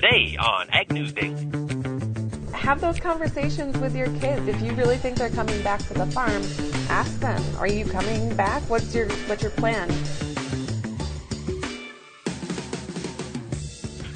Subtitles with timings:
[0.00, 1.48] Today on Ag News Daily.
[2.52, 4.46] Have those conversations with your kids.
[4.46, 6.40] If you really think they're coming back to the farm,
[6.88, 8.62] ask them, are you coming back?
[8.70, 9.88] What's your what's your plan?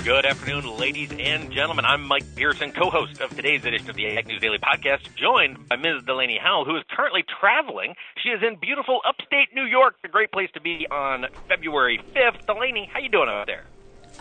[0.04, 1.84] Good afternoon, ladies and gentlemen.
[1.84, 5.74] I'm Mike Pearson, co-host of today's edition of the Ag News Daily podcast, joined by
[5.74, 6.04] Ms.
[6.06, 7.96] Delaney Howell, who is currently traveling.
[8.22, 12.46] She is in beautiful upstate New York, a great place to be on February 5th.
[12.46, 13.64] Delaney, how you doing out there?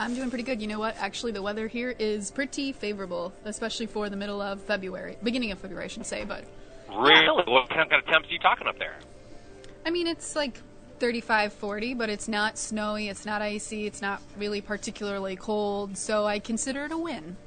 [0.02, 0.60] I'm doing pretty good.
[0.60, 0.98] You know what?
[0.98, 5.60] Actually, the weather here is pretty favorable, especially for the middle of February, beginning of
[5.60, 6.26] February, I should say.
[6.26, 6.44] But
[6.90, 8.96] really, what kind of temps are you talking up there?
[9.86, 10.60] I mean, it's like
[10.98, 16.26] 35, 40, but it's not snowy, it's not icy, it's not really particularly cold, so
[16.26, 17.38] I consider it a win.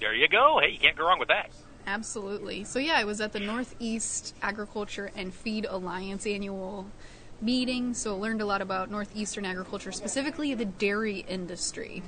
[0.00, 0.60] There you go.
[0.62, 1.48] Hey, you can't go wrong with that.
[1.86, 2.64] Absolutely.
[2.64, 6.86] So, yeah, I was at the Northeast Agribusiness and Feed Alliance annual
[7.40, 12.02] meeting, so learned a lot about Northeastern agriculture, specifically the dairy industry.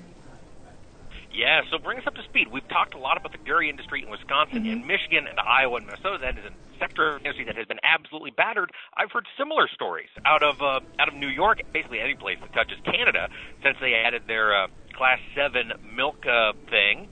[1.34, 2.48] Yeah, so bring us up to speed.
[2.53, 4.83] We've talked a lot about the dairy industry in Wisconsin, mm-hmm.
[4.83, 6.19] in Michigan, and Iowa, and Minnesota.
[6.21, 8.71] That is a sector of industry that has been absolutely battered.
[8.97, 12.53] I've heard similar stories out of uh, out of New York, basically any place that
[12.53, 13.28] touches Canada,
[13.62, 17.09] since they added their uh, Class Seven milk uh, thing.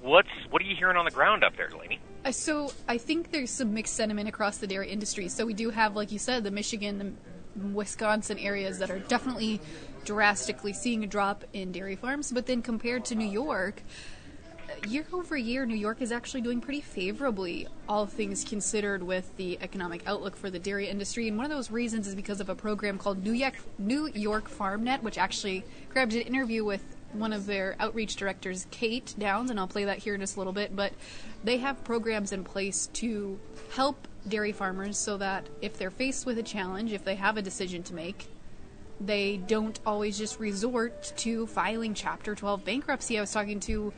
[0.00, 2.00] What's what are you hearing on the ground up there, Delaney?
[2.24, 5.28] Uh, so I think there's some mixed sentiment across the dairy industry.
[5.28, 7.12] So we do have, like you said, the Michigan, the
[7.72, 9.60] Wisconsin areas that are definitely
[10.04, 12.32] drastically seeing a drop in dairy farms.
[12.32, 13.82] But then compared to New York,
[14.88, 19.58] year over year, New York is actually doing pretty favorably, all things considered, with the
[19.60, 21.28] economic outlook for the dairy industry.
[21.28, 24.50] And one of those reasons is because of a program called New York, New York
[24.50, 29.60] FarmNet, which actually grabbed an interview with one of their outreach directors, Kate Downs, and
[29.60, 30.74] I'll play that here in just a little bit.
[30.74, 30.92] But
[31.44, 33.38] they have programs in place to
[33.72, 37.42] help dairy farmers so that if they're faced with a challenge, if they have a
[37.42, 38.28] decision to make,
[39.00, 43.18] they don't always just resort to filing Chapter 12 bankruptcy.
[43.18, 43.92] I was talking to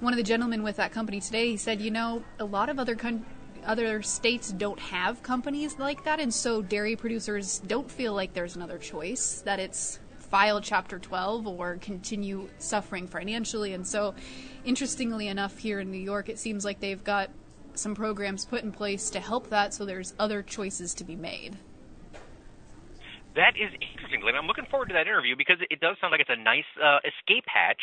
[0.00, 1.50] one of the gentlemen with that company today.
[1.50, 2.96] He said, you know, a lot of other
[3.66, 8.56] other states don't have companies like that, and so dairy producers don't feel like there's
[8.56, 9.42] another choice.
[9.42, 13.74] That it's file Chapter 12 or continue suffering financially.
[13.74, 14.14] And so,
[14.64, 17.30] interestingly enough, here in New York, it seems like they've got
[17.78, 21.56] some programs put in place to help that, so there's other choices to be made.
[23.36, 24.34] That is interesting, Glenn.
[24.34, 26.98] I'm looking forward to that interview because it does sound like it's a nice uh,
[27.04, 27.80] escape hatch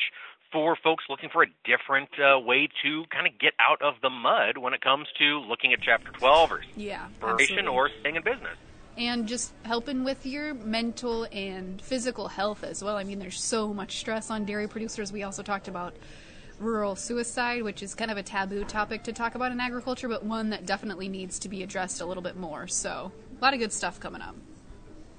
[0.52, 4.10] for folks looking for a different uh, way to kind of get out of the
[4.10, 8.58] mud when it comes to looking at Chapter 12 or yeah, or staying in business.
[8.98, 12.98] And just helping with your mental and physical health as well.
[12.98, 15.12] I mean, there's so much stress on dairy producers.
[15.14, 15.94] We also talked about
[16.60, 20.24] rural suicide, which is kind of a taboo topic to talk about in agriculture, but
[20.24, 22.68] one that definitely needs to be addressed a little bit more.
[22.68, 24.36] So, a lot of good stuff coming up.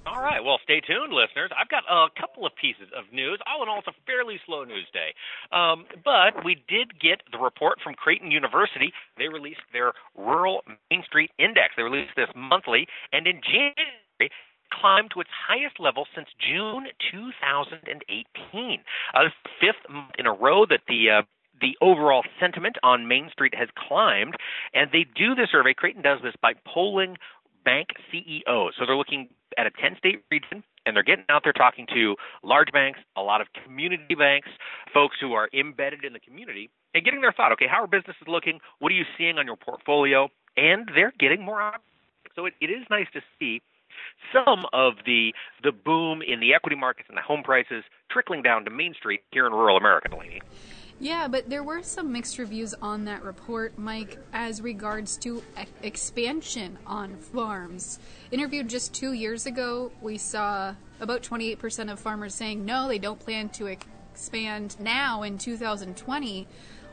[0.09, 0.43] All right.
[0.43, 1.50] Well, stay tuned, listeners.
[1.53, 3.38] I've got a couple of pieces of news.
[3.44, 5.12] All in all, it's a fairly slow news day.
[5.53, 8.93] Um, but we did get the report from Creighton University.
[9.19, 11.77] They released their Rural Main Street Index.
[11.77, 14.32] They released this monthly, and in January,
[14.73, 18.81] climbed to its highest level since June 2018.
[19.15, 19.21] Uh,
[19.61, 21.23] fifth month in a row that the uh,
[21.61, 24.37] the overall sentiment on Main Street has climbed,
[24.75, 25.75] and they do the survey.
[25.75, 27.17] Creighton does this by polling
[27.65, 28.75] bank CEOs.
[28.78, 29.28] So they're looking
[29.59, 33.21] at a 10 state region and they're getting out there talking to large banks, a
[33.21, 34.49] lot of community banks,
[34.95, 37.53] folks who are embedded in the community, and getting their thought.
[37.53, 38.61] Okay, how are businesses looking?
[38.78, 40.28] What are you seeing on your portfolio?
[40.57, 41.73] And they're getting more.
[42.34, 43.61] So it, it is nice to see
[44.32, 45.32] some of the
[45.62, 49.20] the boom in the equity markets and the home prices trickling down to Main Street
[49.31, 50.41] here in rural America, Delaney.
[51.00, 55.44] Yeah, but there were some mixed reviews on that report, Mike, as regards to
[55.81, 58.00] expansion on farms.
[58.32, 63.20] Interviewed just two years ago, we saw about 28% of farmers saying no, they don't
[63.20, 66.48] plan to expand now in 2020.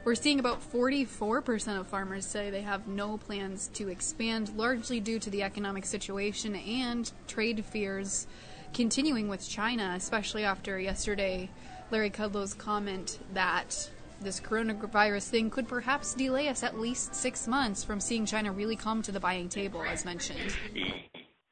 [0.05, 5.17] We're seeing about 44% of farmers say they have no plans to expand, largely due
[5.17, 8.27] to the economic situation and trade fears
[8.71, 11.49] continuing with China, especially after yesterday
[11.89, 13.89] Larry Kudlow's comment that
[14.21, 18.75] this coronavirus thing could perhaps delay us at least six months from seeing China really
[18.75, 20.55] come to the buying table, as mentioned.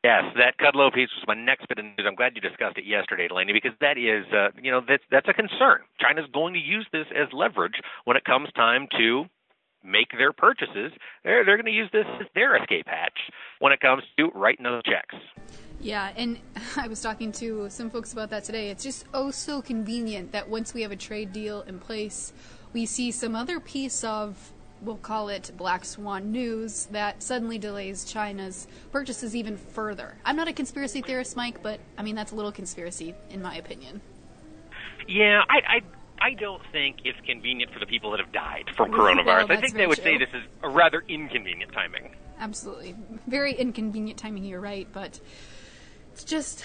[0.03, 2.05] Yes, that Kudlow piece was my next bit of news.
[2.05, 5.29] I'm glad you discussed it yesterday, Delaney, because that is, uh, you know, that's that's
[5.29, 5.79] a concern.
[5.99, 9.23] China's going to use this as leverage when it comes time to
[9.81, 10.91] make their purchases.
[11.23, 13.17] They're they're going to use this as their escape hatch
[13.59, 15.15] when it comes to writing those checks.
[15.79, 16.37] Yeah, and
[16.75, 18.71] I was talking to some folks about that today.
[18.71, 22.33] It's just oh so convenient that once we have a trade deal in place,
[22.73, 24.51] we see some other piece of
[24.83, 30.15] we'll call it black swan news that suddenly delays China's purchases even further.
[30.25, 33.55] I'm not a conspiracy theorist, Mike, but I mean that's a little conspiracy in my
[33.55, 34.01] opinion.
[35.07, 35.81] Yeah, I I
[36.29, 39.25] I don't think it's convenient for the people that have died from coronavirus.
[39.49, 40.03] Well, I think they would true.
[40.03, 42.15] say this is a rather inconvenient timing.
[42.39, 42.95] Absolutely.
[43.27, 45.19] Very inconvenient timing, you're right, but
[46.13, 46.63] it's just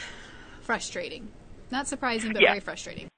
[0.62, 1.28] frustrating.
[1.70, 2.50] Not surprising, but Yeah.
[2.50, 3.08] very frustrating.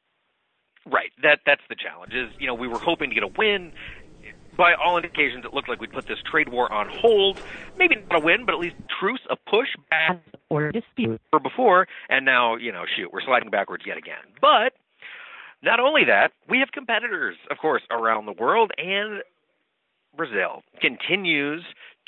[0.86, 1.12] Right.
[1.22, 2.14] That that's the challenge.
[2.14, 3.72] Is you know we were hoping to get a win.
[4.60, 7.40] By all indications, it looked like we'd put this trade war on hold.
[7.78, 10.20] Maybe not a win, but at least truce, a push back
[10.50, 11.18] or dispute.
[11.30, 14.20] for before, and now you know, shoot, we're sliding backwards yet again.
[14.38, 14.74] But
[15.62, 19.22] not only that, we have competitors, of course, around the world, and
[20.14, 21.64] Brazil continues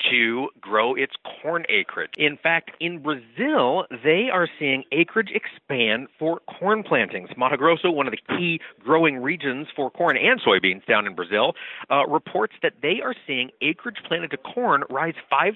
[0.09, 2.11] to grow its corn acreage.
[2.17, 7.29] In fact, in Brazil, they are seeing acreage expand for corn plantings.
[7.37, 11.53] Mato Grosso, one of the key growing regions for corn and soybeans down in Brazil,
[11.89, 15.55] uh, reports that they are seeing acreage planted to corn rise 5%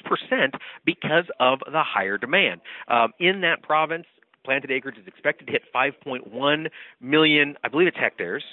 [0.85, 2.61] because of the higher demand.
[2.87, 4.05] Um, in that province,
[4.43, 6.67] planted acreage is expected to hit 5.1
[7.01, 8.43] million, I believe it's hectares,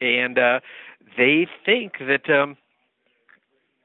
[0.00, 0.60] and uh,
[1.16, 2.56] they think that um,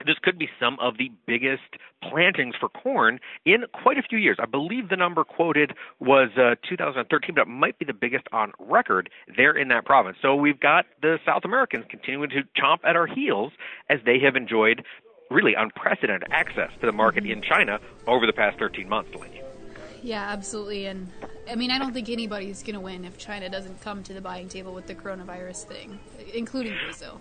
[0.05, 4.37] this could be some of the biggest plantings for corn in quite a few years.
[4.39, 8.53] I believe the number quoted was uh, 2013, but it might be the biggest on
[8.59, 10.17] record there in that province.
[10.21, 13.51] So we've got the South Americans continuing to chomp at our heels
[13.89, 14.83] as they have enjoyed
[15.29, 19.41] really unprecedented access to the market in China over the past 13 months, Delaney.
[20.01, 20.85] Yeah, absolutely.
[20.85, 21.11] And
[21.49, 24.21] I mean, I don't think anybody's going to win if China doesn't come to the
[24.21, 25.99] buying table with the coronavirus thing,
[26.33, 27.19] including Brazil.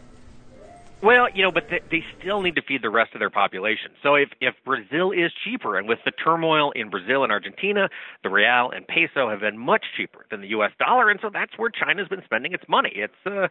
[1.00, 3.92] Well, you know, but they, they still need to feed the rest of their population.
[4.02, 7.88] So if if Brazil is cheaper, and with the turmoil in Brazil and Argentina,
[8.24, 10.72] the real and peso have been much cheaper than the U.S.
[10.78, 12.92] dollar, and so that's where China's been spending its money.
[12.96, 13.48] It's uh,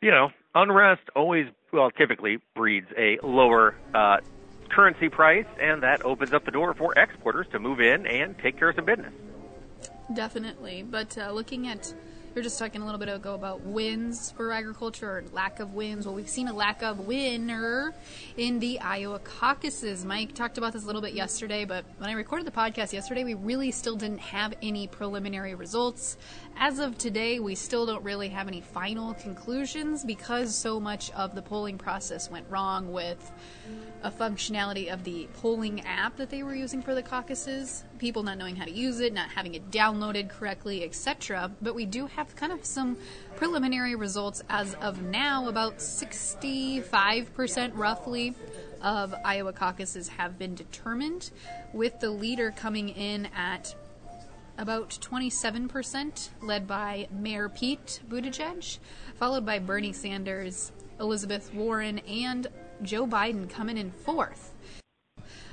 [0.00, 4.18] you know, unrest always well typically breeds a lower uh,
[4.70, 8.58] currency price, and that opens up the door for exporters to move in and take
[8.58, 9.12] care of some business.
[10.14, 10.82] Definitely.
[10.82, 11.94] But uh, looking at,
[12.34, 15.74] we were just talking a little bit ago about wins for agriculture or lack of
[15.74, 16.06] wins.
[16.06, 17.92] Well, we've seen a lack of winner
[18.38, 20.06] in the Iowa caucuses.
[20.06, 23.22] Mike talked about this a little bit yesterday, but when I recorded the podcast yesterday,
[23.22, 26.16] we really still didn't have any preliminary results.
[26.56, 31.34] As of today, we still don't really have any final conclusions because so much of
[31.34, 33.30] the polling process went wrong with
[34.02, 38.36] a functionality of the polling app that they were using for the caucuses, people not
[38.36, 41.52] knowing how to use it, not having it downloaded correctly, etc.
[41.62, 42.96] But we do have kind of some
[43.36, 45.48] preliminary results as of now.
[45.48, 48.34] About 65% roughly
[48.80, 51.30] of Iowa caucuses have been determined,
[51.72, 53.74] with the leader coming in at
[54.58, 58.78] about 27%, led by Mayor Pete Buttigieg,
[59.16, 62.48] followed by Bernie Sanders, Elizabeth Warren, and
[62.82, 64.52] Joe Biden coming in fourth.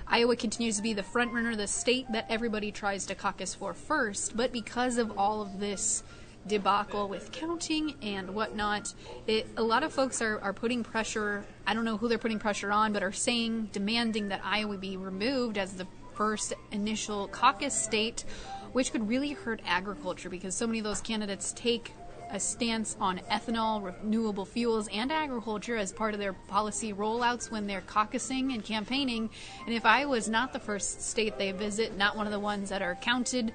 [0.08, 4.36] Iowa continues to be the frontrunner, the state that everybody tries to caucus for first,
[4.36, 6.04] but because of all of this
[6.48, 8.94] debacle with counting and whatnot,
[9.28, 11.46] it, a lot of folks are, are putting pressure.
[11.68, 14.98] I don't know who they're putting pressure on, but are saying, demanding that Iowa be
[14.98, 15.86] removed as the
[16.16, 18.26] first initial caucus state,
[18.72, 21.94] which could really hurt agriculture because so many of those candidates take
[22.32, 27.68] a stance on ethanol, renewable fuels, and agriculture as part of their policy rollouts when
[27.68, 29.30] they're caucusing and campaigning.
[29.66, 32.70] And if Iowa is not the first state they visit, not one of the ones
[32.70, 33.52] that are counted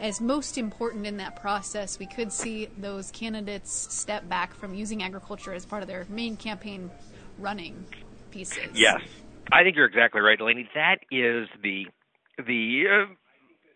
[0.00, 5.02] as most important in that process, we could see those candidates step back from using
[5.02, 6.90] agriculture as part of their main campaign
[7.38, 7.84] running
[8.30, 8.70] pieces.
[8.74, 9.00] Yes,
[9.52, 10.68] I think you're exactly right, Delaney.
[10.74, 11.86] That is the
[12.38, 13.14] the uh,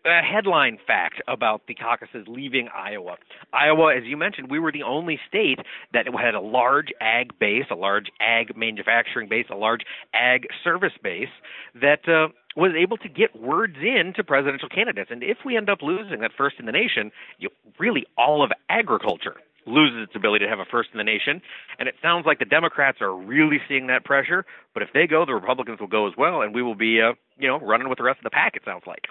[0.05, 3.17] uh, headline fact about the caucuses leaving Iowa.
[3.53, 5.59] Iowa, as you mentioned, we were the only state
[5.93, 9.81] that had a large ag base, a large ag manufacturing base, a large
[10.13, 11.29] ag service base
[11.73, 15.09] that uh, was able to get words in to presidential candidates.
[15.11, 18.51] And if we end up losing that first in the nation, you, really all of
[18.69, 19.35] agriculture
[19.67, 21.41] loses its ability to have a first in the nation.
[21.79, 24.45] And it sounds like the Democrats are really seeing that pressure.
[24.73, 27.13] But if they go, the Republicans will go as well, and we will be, uh,
[27.37, 28.55] you know, running with the rest of the pack.
[28.55, 29.05] It sounds like.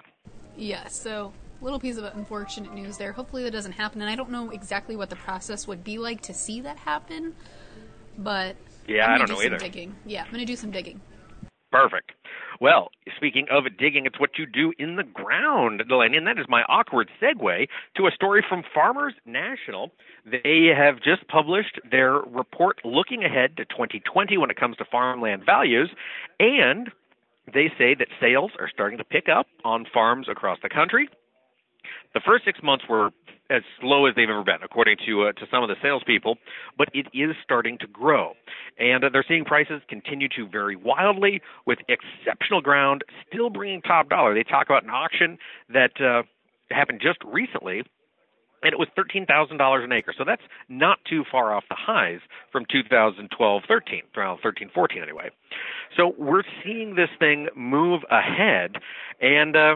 [0.57, 3.11] Yeah, so little piece of unfortunate news there.
[3.11, 6.21] Hopefully that doesn't happen, and I don't know exactly what the process would be like
[6.21, 7.35] to see that happen.
[8.17, 8.55] But
[8.87, 9.57] yeah, I'm I gonna don't know either.
[9.57, 9.95] Digging.
[10.05, 11.01] Yeah, I'm gonna do some digging.
[11.71, 12.11] Perfect.
[12.61, 16.45] Well, speaking of digging, it's what you do in the ground, Delaney, and that is
[16.47, 19.91] my awkward segue to a story from Farmers National.
[20.25, 25.45] They have just published their report looking ahead to 2020 when it comes to farmland
[25.45, 25.89] values,
[26.39, 26.89] and
[27.53, 31.09] they say that sales are starting to pick up on farms across the country.
[32.13, 33.11] The first six months were
[33.49, 36.37] as slow as they've ever been, according to uh, to some of the salespeople,
[36.77, 38.33] but it is starting to grow,
[38.79, 44.09] and uh, they're seeing prices continue to vary wildly, with exceptional ground still bringing top
[44.09, 44.33] dollar.
[44.33, 45.37] They talk about an auction
[45.69, 46.23] that uh,
[46.71, 47.83] happened just recently
[48.65, 50.13] and it was $13,000 an acre.
[50.17, 52.19] So that's not too far off the highs
[52.51, 55.29] from 2012 13, around 13 14 anyway.
[55.95, 58.77] So we're seeing this thing move ahead,
[59.21, 59.75] and uh,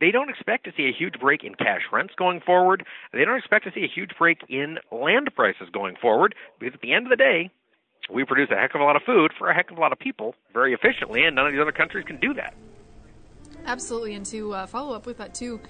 [0.00, 2.86] they don't expect to see a huge break in cash rents going forward.
[3.12, 6.80] They don't expect to see a huge break in land prices going forward because at
[6.80, 7.50] the end of the day,
[8.12, 9.92] we produce a heck of a lot of food for a heck of a lot
[9.92, 12.54] of people very efficiently, and none of these other countries can do that.
[13.66, 15.60] Absolutely, and to uh, follow up with that too,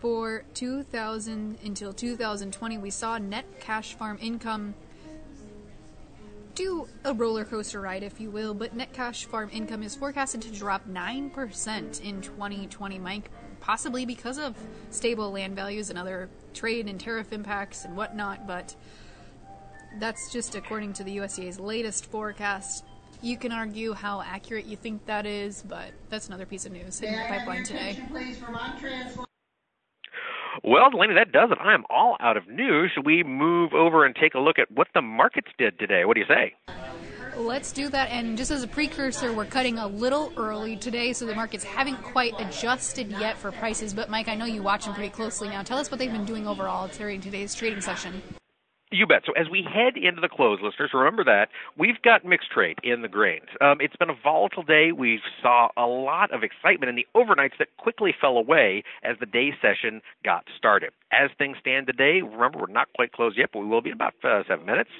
[0.00, 4.74] for 2000 until 2020, we saw net cash farm income
[6.58, 10.42] do a roller coaster ride, if you will, but net cash farm income is forecasted
[10.42, 14.56] to drop 9% in 2020, Mike, possibly because of
[14.90, 18.74] stable land values and other trade and tariff impacts and whatnot, but
[20.00, 22.84] that's just according to the USDA's latest forecast.
[23.22, 27.00] You can argue how accurate you think that is, but that's another piece of news
[27.00, 28.02] in the pipeline today.
[30.68, 31.56] Well, Delaney, that does it.
[31.62, 32.92] I am all out of news.
[32.94, 36.04] Should we move over and take a look at what the markets did today?
[36.04, 36.54] What do you say?
[37.38, 38.10] Let's do that.
[38.10, 42.02] And just as a precursor, we're cutting a little early today, so the markets haven't
[42.02, 43.94] quite adjusted yet for prices.
[43.94, 45.62] But Mike, I know you watch them pretty closely now.
[45.62, 48.20] Tell us what they've been doing overall during today's trading session.
[48.90, 49.22] You bet.
[49.26, 53.02] So as we head into the close, listeners, remember that we've got mixed trade in
[53.02, 53.48] the grains.
[53.60, 54.92] Um, it's been a volatile day.
[54.92, 59.26] We saw a lot of excitement in the overnights that quickly fell away as the
[59.26, 60.90] day session got started.
[61.12, 63.94] As things stand today, remember we're not quite closed yet, but we will be in
[63.94, 64.90] about uh, seven minutes.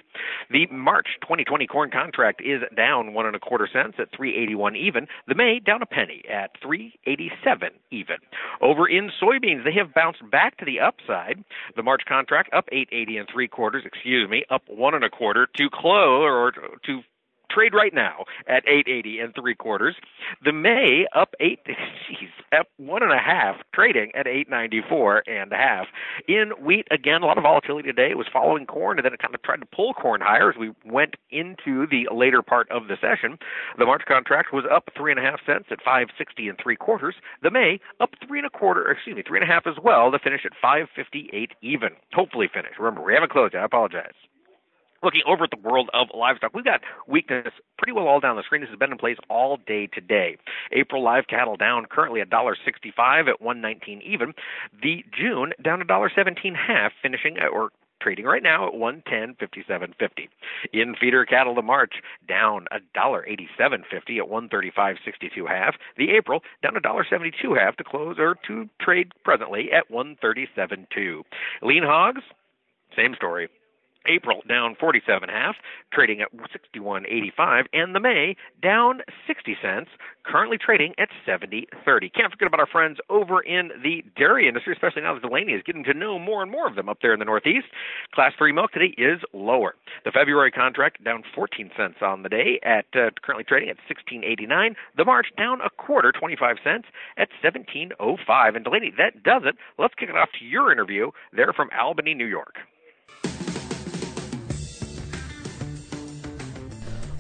[0.51, 5.07] The March 2020 corn contract is down one and a quarter cents at 381 even.
[5.27, 8.17] The May down a penny at 387 even.
[8.61, 11.43] Over in soybeans, they have bounced back to the upside.
[11.77, 15.11] The March contract up 880 and three quarters quarters, excuse me, up one and a
[15.11, 16.53] quarter to close or
[16.87, 17.01] to
[17.59, 19.97] trade right now at 880 and three quarters.
[20.45, 25.57] The May up eight, geez, up one and a half, trading at 894 and a
[25.57, 25.87] half.
[26.29, 28.11] In wheat, again, a lot of volatility today.
[28.11, 30.57] It was following corn, and then it kind of tried to pull corn higher as
[30.57, 33.39] we went into the later part of the session.
[33.77, 37.17] The March contract was up three and a half cents at 560 and three quarters.
[37.43, 40.13] The May up three and a quarter, excuse me, three and a half as well
[40.13, 41.91] to finish at 558 even.
[42.13, 42.73] Hopefully finish.
[42.79, 43.63] Remember, we haven't closed yet.
[43.63, 44.15] I apologize
[45.03, 48.43] looking over at the world of livestock, we've got weakness pretty well all down the
[48.43, 48.61] screen.
[48.61, 50.37] This has been in place all day today.
[50.73, 54.33] April live cattle down currently at $1.65 at 119 even.
[54.83, 60.29] The June down a $1.17 half, finishing at, or trading right now at 110.57.50.
[60.73, 61.95] In feeder cattle the March
[62.29, 65.75] down a dollar 87.50 at 135.62 half.
[65.97, 71.23] The April down a dollar 72 half to close or to trade presently at 137.2.
[71.63, 72.23] Lean hogs
[72.97, 73.49] same story.
[74.09, 75.57] April down 47 half,
[75.93, 79.91] trading at 61.85, and the May down 60 cents,
[80.25, 82.13] currently trading at 70.30.
[82.13, 85.63] Can't forget about our friends over in the dairy industry, especially now that Delaney is
[85.65, 87.67] getting to know more and more of them up there in the Northeast.
[88.15, 89.75] Class 3 milk today is lower.
[90.05, 94.75] The February contract down 14 cents on the day at uh, currently trading at 16.89.
[94.97, 96.87] The March down a quarter, 25 cents
[97.17, 98.57] at 17.05.
[98.57, 99.57] And Delaney, that does it.
[99.79, 102.57] Let's kick it off to your interview there from Albany, New York.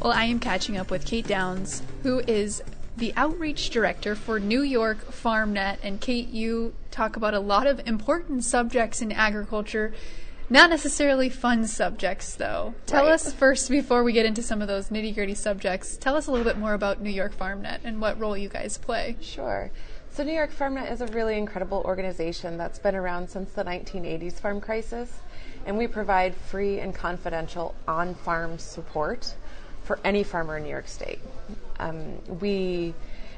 [0.08, 2.62] Well, I am catching up with Kate Downs, who is
[2.96, 5.80] the outreach director for New York FarmNet.
[5.82, 9.92] And Kate, you talk about a lot of important subjects in agriculture.
[10.48, 12.72] Not necessarily fun subjects, though.
[12.86, 13.12] Tell right.
[13.12, 16.30] us first, before we get into some of those nitty gritty subjects, tell us a
[16.30, 19.14] little bit more about New York FarmNet and what role you guys play.
[19.20, 19.70] Sure.
[20.10, 24.40] So, New York FarmNet is a really incredible organization that's been around since the 1980s
[24.40, 25.12] farm crisis,
[25.66, 29.34] and we provide free and confidential on farm support
[29.88, 31.18] for any farmer in New York State.
[31.80, 32.94] Um, we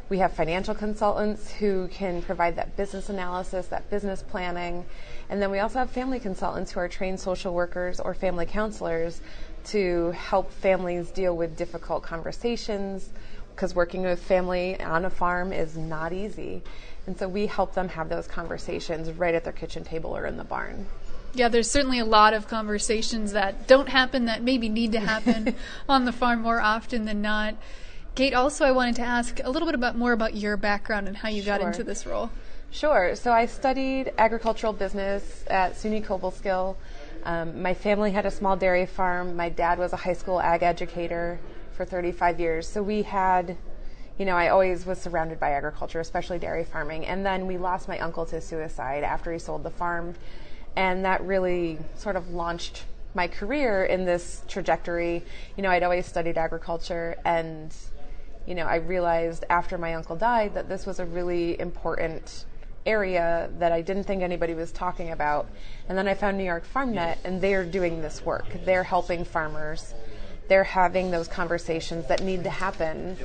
[0.08, 4.84] we have financial consultants who can provide that business analysis, that business planning,
[5.28, 9.20] and then we also have family consultants who are trained social workers or family counselors
[9.66, 13.10] to help families deal with difficult conversations
[13.54, 16.62] because working with family on a farm is not easy.
[17.06, 20.36] And so we help them have those conversations right at their kitchen table or in
[20.36, 20.86] the barn.
[21.32, 25.54] Yeah, there's certainly a lot of conversations that don't happen that maybe need to happen
[25.88, 27.54] on the farm more often than not.
[28.16, 31.16] Kate, also, I wanted to ask a little bit about more about your background and
[31.16, 31.58] how you sure.
[31.58, 32.30] got into this role.
[32.72, 33.14] Sure.
[33.14, 36.76] So I studied agricultural business at SUNY Cobleskill.
[37.24, 39.36] Um, my family had a small dairy farm.
[39.36, 41.38] My dad was a high school ag educator
[41.72, 42.68] for 35 years.
[42.68, 43.56] So we had,
[44.18, 47.06] you know, I always was surrounded by agriculture, especially dairy farming.
[47.06, 50.14] And then we lost my uncle to suicide after he sold the farm
[50.76, 52.84] and that really sort of launched
[53.14, 55.24] my career in this trajectory.
[55.56, 57.74] You know, I'd always studied agriculture, and
[58.46, 62.46] you know, I realized after my uncle died that this was a really important
[62.86, 65.48] area that I didn't think anybody was talking about.
[65.88, 68.46] And then I found New York FarmNet, and they're doing this work.
[68.64, 69.94] They're helping farmers.
[70.48, 73.16] They're having those conversations that need to happen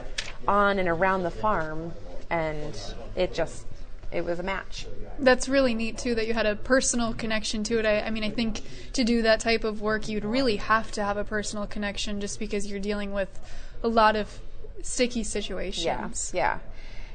[0.48, 1.94] on and around the farm,
[2.30, 2.80] and
[3.16, 3.66] it just
[4.12, 4.88] it was a match.
[5.19, 7.85] That's really neat too that you had a personal connection to it.
[7.85, 8.62] I, I mean, I think
[8.93, 12.39] to do that type of work, you'd really have to have a personal connection just
[12.39, 13.39] because you're dealing with
[13.83, 14.39] a lot of
[14.81, 15.85] sticky situations.
[15.85, 16.59] Yeah, yeah.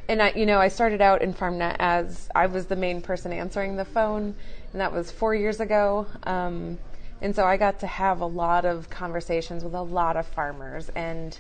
[0.09, 3.33] And I, you know, I started out in FarmNet as I was the main person
[3.33, 4.35] answering the phone,
[4.73, 6.07] and that was four years ago.
[6.25, 6.79] Um,
[7.23, 10.89] and so I got to have a lot of conversations with a lot of farmers,
[10.91, 11.39] and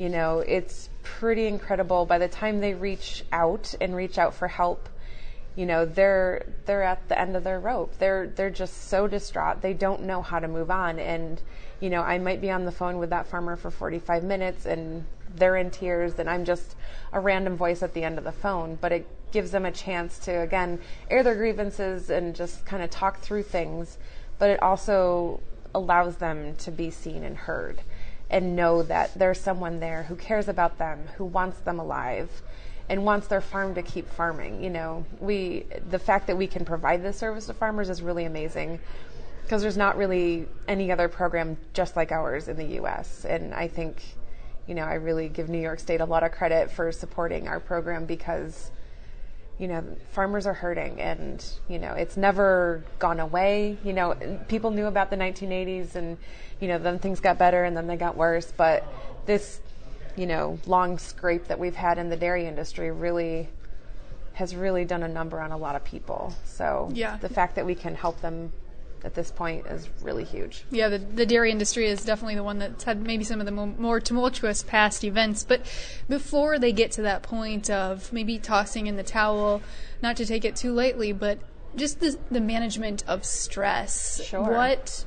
[0.00, 2.06] you know, it's pretty incredible.
[2.06, 4.88] By the time they reach out and reach out for help,
[5.56, 7.98] you know, they're they're at the end of their rope.
[7.98, 9.60] They're they're just so distraught.
[9.60, 11.42] They don't know how to move on, and
[11.80, 15.04] you know, I might be on the phone with that farmer for 45 minutes and
[15.36, 16.76] they're in tears and I'm just
[17.12, 20.18] a random voice at the end of the phone, but it gives them a chance
[20.20, 20.78] to again
[21.10, 23.98] air their grievances and just kind of talk through things,
[24.38, 25.40] but it also
[25.74, 27.82] allows them to be seen and heard
[28.30, 32.30] and know that there's someone there who cares about them, who wants them alive
[32.88, 34.62] and wants their farm to keep farming.
[34.62, 38.24] You know, we the fact that we can provide this service to farmers is really
[38.24, 38.80] amazing
[39.42, 43.66] because there's not really any other program just like ours in the US and I
[43.68, 44.00] think
[44.70, 47.58] you know, I really give New York State a lot of credit for supporting our
[47.58, 48.70] program because,
[49.60, 53.76] you know, farmers are hurting and, you know, it's never gone away.
[53.84, 54.16] You know,
[54.48, 56.16] people knew about the 1980s and,
[56.60, 58.50] you know, then things got better and then they got worse.
[58.56, 58.84] But
[59.26, 59.60] this,
[60.16, 63.50] you know, long scrape that we've had in the dairy industry really
[64.32, 66.34] has really done a number on a lot of people.
[66.46, 67.18] So yeah.
[67.18, 68.52] the fact that we can help them
[69.04, 70.64] at this point is really huge.
[70.70, 73.52] Yeah, the, the dairy industry is definitely the one that's had maybe some of the
[73.52, 75.44] mo- more tumultuous past events.
[75.44, 75.62] But
[76.08, 79.62] before they get to that point of maybe tossing in the towel,
[80.02, 81.38] not to take it too lightly, but
[81.76, 84.22] just the, the management of stress.
[84.24, 84.42] Sure.
[84.42, 85.04] What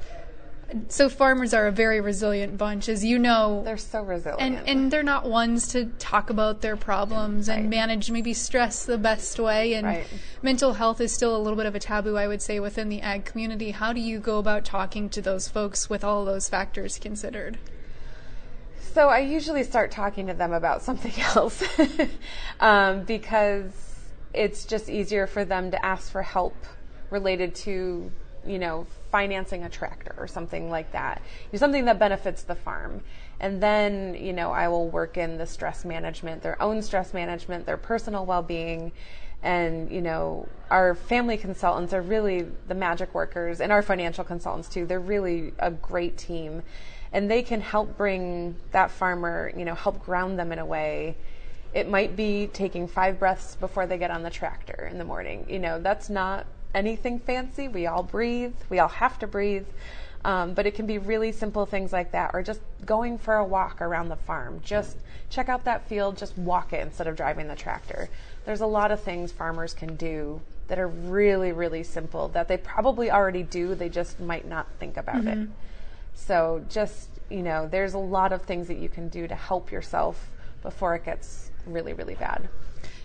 [0.89, 3.61] so farmers are a very resilient bunch, as you know.
[3.63, 7.59] They're so resilient, and and they're not ones to talk about their problems right.
[7.59, 9.73] and manage maybe stress the best way.
[9.73, 10.07] And right.
[10.41, 13.01] mental health is still a little bit of a taboo, I would say, within the
[13.01, 13.71] ag community.
[13.71, 17.57] How do you go about talking to those folks with all those factors considered?
[18.93, 21.63] So I usually start talking to them about something else
[22.59, 23.71] um, because
[24.33, 26.55] it's just easier for them to ask for help
[27.09, 28.11] related to
[28.45, 31.21] you know financing a tractor or something like that.
[31.53, 33.01] Something that benefits the farm.
[33.39, 37.67] And then, you know, I will work in the stress management, their own stress management,
[37.67, 38.91] their personal well being.
[39.43, 44.67] And, you know, our family consultants are really the magic workers and our financial consultants
[44.67, 44.87] too.
[44.87, 46.63] They're really a great team.
[47.11, 51.17] And they can help bring that farmer, you know, help ground them in a way.
[51.71, 55.45] It might be taking five breaths before they get on the tractor in the morning.
[55.47, 57.67] You know, that's not anything fancy.
[57.67, 58.53] We all breathe.
[58.69, 59.65] We all have to breathe.
[60.25, 63.43] Um, but it can be really simple things like that, or just going for a
[63.45, 64.61] walk around the farm.
[64.63, 64.95] Just
[65.29, 68.07] check out that field, just walk it instead of driving the tractor.
[68.45, 72.57] There's a lot of things farmers can do that are really, really simple that they
[72.57, 75.43] probably already do, they just might not think about mm-hmm.
[75.43, 75.49] it.
[76.15, 79.71] So, just, you know, there's a lot of things that you can do to help
[79.71, 80.29] yourself
[80.61, 82.47] before it gets really, really bad.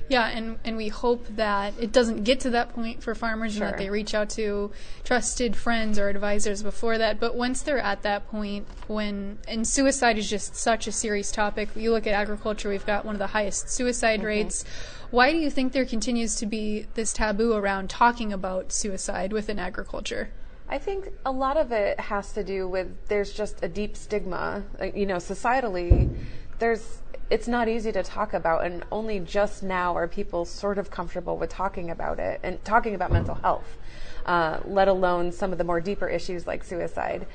[0.09, 3.65] Yeah, and, and we hope that it doesn't get to that point for farmers sure.
[3.65, 4.73] and that they reach out to
[5.05, 7.21] trusted friends or advisors before that.
[7.21, 11.69] But once they're at that point, when, and suicide is just such a serious topic.
[11.77, 14.27] You look at agriculture, we've got one of the highest suicide mm-hmm.
[14.27, 14.65] rates.
[15.11, 19.59] Why do you think there continues to be this taboo around talking about suicide within
[19.59, 20.31] agriculture?
[20.71, 24.65] I think a lot of it has to do with there's just a deep stigma.
[24.95, 26.15] You know, societally,
[26.59, 30.91] there's it's not easy to talk about, and only just now are people sort of
[30.91, 33.77] comfortable with talking about it and talking about mental health,
[34.25, 37.27] uh, let alone some of the more deeper issues like suicide.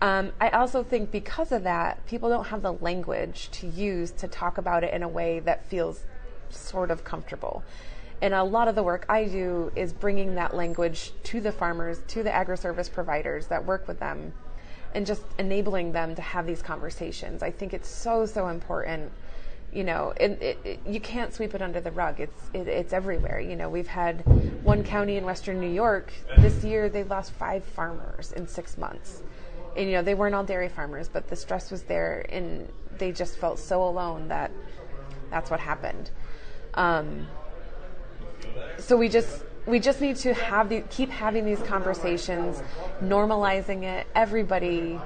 [0.00, 4.28] Um, I also think because of that, people don't have the language to use to
[4.28, 6.04] talk about it in a way that feels
[6.50, 7.62] sort of comfortable.
[8.22, 12.00] And a lot of the work I do is bringing that language to the farmers,
[12.08, 14.32] to the agri service providers that work with them,
[14.94, 17.42] and just enabling them to have these conversations.
[17.42, 19.12] I think it's so, so important
[19.76, 22.18] you know, it, it, it, you can't sweep it under the rug.
[22.18, 23.40] It's it's everywhere.
[23.40, 24.22] You know, we've had
[24.64, 26.88] one county in Western New York this year.
[26.88, 29.22] They lost five farmers in six months,
[29.76, 33.12] and you know they weren't all dairy farmers, but the stress was there, and they
[33.12, 34.50] just felt so alone that
[35.28, 36.10] that's what happened.
[36.72, 37.26] Um,
[38.78, 42.62] so we just we just need to have the, keep having these conversations,
[43.02, 44.06] normalizing it.
[44.14, 44.98] Everybody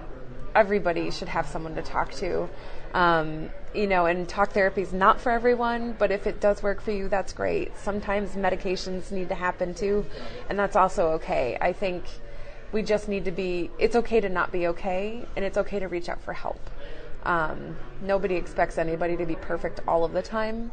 [0.54, 2.48] everybody should have someone to talk to.
[2.94, 6.80] Um, you know, and talk therapy is not for everyone, but if it does work
[6.80, 7.76] for you, that's great.
[7.76, 10.04] Sometimes medications need to happen too,
[10.48, 11.56] and that's also okay.
[11.60, 12.04] I think
[12.72, 15.86] we just need to be, it's okay to not be okay, and it's okay to
[15.86, 16.60] reach out for help.
[17.22, 20.72] Um, nobody expects anybody to be perfect all of the time.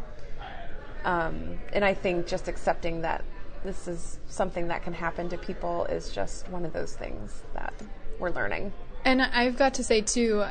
[1.06, 3.24] Um, and I think just accepting that
[3.64, 7.74] this is something that can happen to people is just one of those things that
[8.20, 8.74] we're learning.
[9.08, 10.44] And I've got to say, too,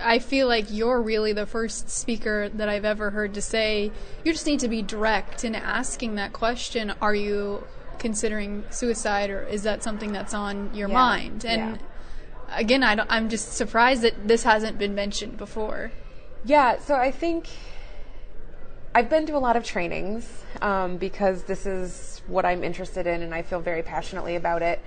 [0.00, 3.90] I feel like you're really the first speaker that I've ever heard to say
[4.24, 7.66] you just need to be direct in asking that question are you
[7.98, 11.44] considering suicide or is that something that's on your Yeah, mind?
[11.44, 12.56] And yeah.
[12.56, 15.90] again, I am just surprised that this hasn't been mentioned before.
[16.44, 17.48] Yeah, so I think
[18.94, 23.22] I've been to a lot of trainings um, because this is what I'm interested in
[23.22, 24.80] and I feel very passionately about it.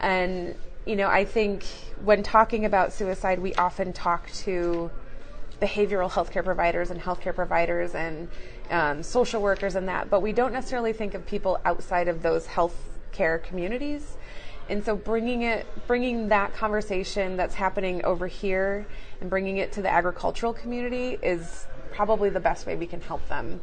[0.00, 1.64] And, you know, I think
[2.04, 4.90] when talking about suicide, we often talk to
[5.60, 8.28] behavioral healthcare providers and healthcare providers and
[8.70, 12.46] um, social workers and that, but we don't necessarily think of people outside of those
[12.46, 14.16] healthcare communities.
[14.68, 18.86] And so bringing it, bringing that conversation that's happening over here
[19.20, 23.26] and bringing it to the agricultural community is probably the best way we can help
[23.28, 23.60] them.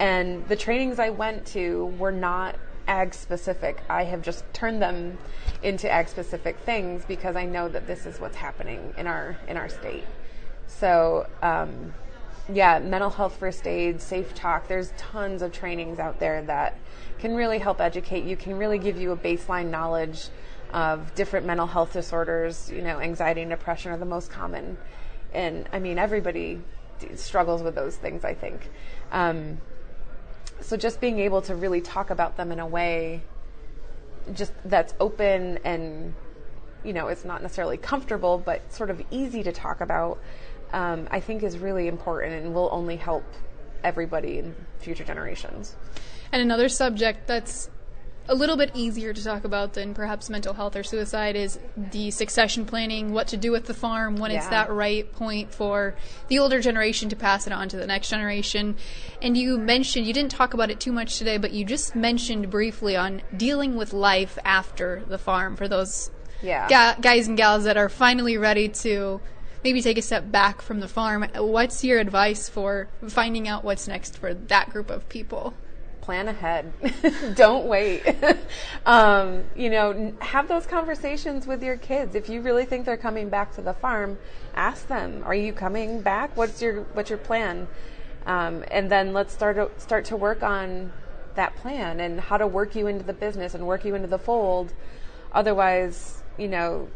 [0.00, 2.56] And the trainings I went to were not
[2.88, 3.80] ag specific.
[3.88, 5.18] I have just turned them
[5.62, 9.56] into ag specific things because I know that this is what's happening in our in
[9.56, 10.04] our state.
[10.66, 11.94] So um,
[12.52, 14.68] yeah, mental health first aid, safe talk.
[14.68, 16.78] There's tons of trainings out there that
[17.18, 18.36] can really help educate you.
[18.36, 20.28] Can really give you a baseline knowledge
[20.72, 22.70] of different mental health disorders.
[22.70, 24.78] You know, anxiety and depression are the most common,
[25.32, 26.60] and I mean everybody
[27.14, 28.24] struggles with those things.
[28.24, 28.70] I think.
[29.12, 29.60] Um,
[30.60, 33.22] so just being able to really talk about them in a way
[34.34, 36.14] just that's open and
[36.84, 40.18] you know it's not necessarily comfortable but sort of easy to talk about
[40.72, 43.24] um, i think is really important and will only help
[43.84, 45.76] everybody in future generations.
[46.32, 47.70] And another subject that's
[48.28, 52.10] a little bit easier to talk about than perhaps mental health or suicide is the
[52.10, 55.94] succession planning, what to do with the farm when it's that right point for
[56.28, 58.76] the older generation to pass it on to the next generation.
[59.22, 62.50] And you mentioned, you didn't talk about it too much today, but you just mentioned
[62.50, 66.10] briefly on dealing with life after the farm for those
[66.42, 66.68] Yeah.
[66.68, 69.20] ga- guys and gals that are finally ready to
[69.64, 71.26] maybe take a step back from the farm.
[71.34, 75.54] What's your advice for finding out what's next for that group of people?
[76.08, 76.72] Plan ahead.
[77.34, 78.02] Don't wait.
[78.86, 82.14] um, you know, have those conversations with your kids.
[82.14, 84.16] If you really think they're coming back to the farm,
[84.54, 86.34] ask them, "Are you coming back?
[86.34, 87.68] What's your what's your plan?"
[88.24, 90.94] Um, and then let's start start to work on
[91.34, 94.18] that plan and how to work you into the business and work you into the
[94.18, 94.72] fold.
[95.32, 96.88] Otherwise, you know,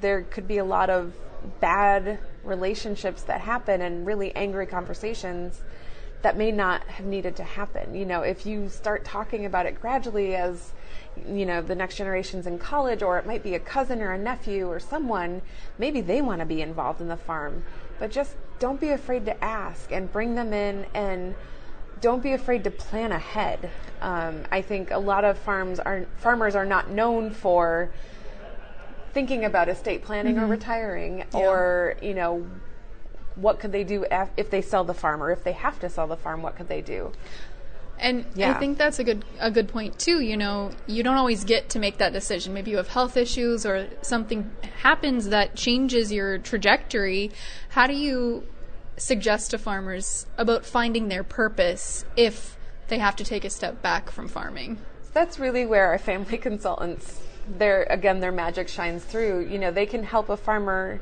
[0.00, 1.12] there could be a lot of
[1.58, 5.60] bad relationships that happen and really angry conversations
[6.22, 7.94] that may not have needed to happen.
[7.94, 10.72] You know, if you start talking about it gradually as
[11.28, 14.18] you know the next generation's in college or it might be a cousin or a
[14.18, 15.42] nephew or someone
[15.78, 17.64] maybe they want to be involved in the farm.
[17.98, 21.34] But just don't be afraid to ask and bring them in and
[22.00, 23.70] don't be afraid to plan ahead.
[24.00, 27.90] Um, i think a lot of farms are farmers are not known for
[29.12, 32.46] thinking about estate planning or retiring or you know
[33.36, 35.88] what could they do af- if they sell the farm or if they have to
[35.88, 37.12] sell the farm what could they do
[37.98, 40.20] And I think that's a good a good point too.
[40.20, 42.52] You know, you don't always get to make that decision.
[42.52, 44.50] Maybe you have health issues or something
[44.82, 47.30] happens that changes your trajectory.
[47.68, 48.44] How do you
[48.96, 52.56] suggest to farmers about finding their purpose if
[52.88, 54.78] they have to take a step back from farming?
[55.12, 57.20] that's really where our family consultants
[57.58, 61.00] their again their magic shines through you know they can help a farmer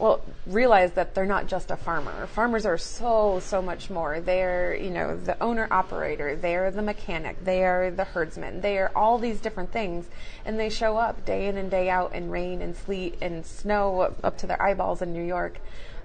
[0.00, 2.26] well realize that they're not just a farmer.
[2.26, 4.20] Farmers are so so much more.
[4.20, 6.34] They're you know the owner operator.
[6.36, 7.44] They're the mechanic.
[7.44, 8.62] They are the herdsman.
[8.62, 10.08] They are all these different things.
[10.44, 14.00] And they show up day in and day out in rain and sleet and snow
[14.00, 15.58] up, up to their eyeballs in new york.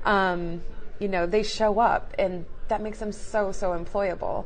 [0.03, 0.61] Um,
[0.99, 4.45] you know they show up and that makes them so so employable.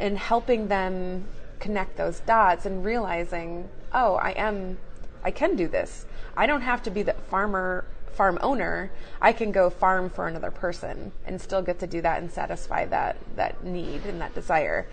[0.00, 1.26] And helping them
[1.60, 4.76] connect those dots and realizing oh i am
[5.24, 6.04] I can do this.
[6.36, 8.90] I don't have to be the farmer farm owner.
[9.20, 12.86] I can go farm for another person and still get to do that and satisfy
[12.86, 14.86] that that need and that desire.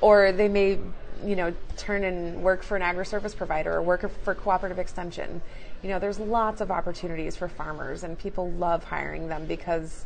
[0.00, 0.78] Or they may,
[1.24, 5.40] you know, turn and work for an agri-service provider or work for cooperative extension.
[5.82, 10.04] You know, there's lots of opportunities for farmers and people love hiring them because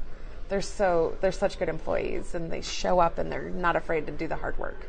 [0.48, 4.12] they're so they're such good employees and they show up and they're not afraid to
[4.12, 4.86] do the hard work.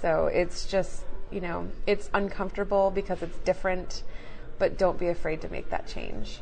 [0.00, 4.02] So it's just, you know, it's uncomfortable because it's different,
[4.58, 6.40] but don't be afraid to make that change.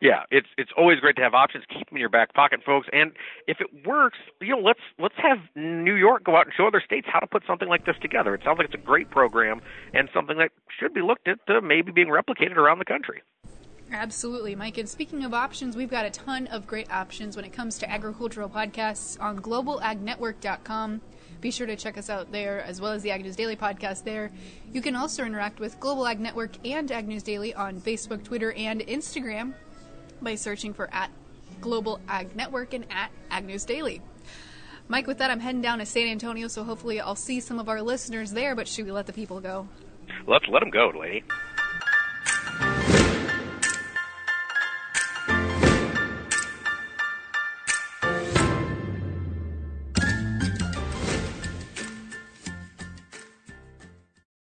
[0.00, 1.64] Yeah, it's it's always great to have options.
[1.68, 2.88] Keep them in your back pocket, folks.
[2.90, 3.12] And
[3.46, 6.82] if it works, you know, let's let's have New York go out and show other
[6.82, 8.34] states how to put something like this together.
[8.34, 9.60] It sounds like it's a great program
[9.92, 13.20] and something that should be looked at to maybe being replicated around the country.
[13.92, 14.78] Absolutely, Mike.
[14.78, 17.90] And speaking of options, we've got a ton of great options when it comes to
[17.90, 21.02] agricultural podcasts on globalagnetwork.com.
[21.42, 24.04] Be sure to check us out there, as well as the Ag News Daily podcast
[24.04, 24.30] there.
[24.72, 28.52] You can also interact with Global Ag Network and Ag News Daily on Facebook, Twitter,
[28.52, 29.52] and Instagram
[30.22, 31.10] by searching for at
[31.60, 34.00] Global Ag Network and at Ag News Daily.
[34.88, 37.68] Mike, with that, I'm heading down to San Antonio, so hopefully I'll see some of
[37.68, 39.68] our listeners there, but should we let the people go?
[40.26, 41.24] Let's let them go, lady.